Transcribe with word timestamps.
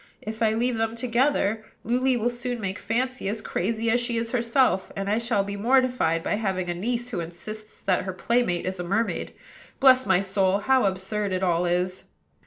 If 0.23 0.41
I 0.41 0.55
leave 0.55 0.77
them 0.77 0.95
together, 0.95 1.63
Luly 1.85 2.17
will 2.17 2.31
soon 2.31 2.59
make 2.59 2.79
Fancy 2.79 3.29
as 3.29 3.39
crazy 3.43 3.91
as 3.91 3.99
she 4.01 4.17
is 4.17 4.31
herself, 4.31 4.91
and 4.95 5.07
I 5.07 5.19
shall 5.19 5.43
be 5.43 5.55
mortified 5.55 6.23
by 6.23 6.37
having 6.37 6.67
a 6.69 6.73
niece 6.73 7.09
who 7.09 7.19
insists 7.19 7.79
that 7.83 8.05
her 8.05 8.11
playmate 8.13 8.65
is 8.65 8.79
a 8.79 8.83
mermaid. 8.83 9.31
Bless 9.79 10.07
my 10.07 10.19
soul! 10.19 10.61
how 10.61 10.85
absurd 10.85 11.33
it 11.33 11.43
all 11.43 11.67
is!" 11.67 12.05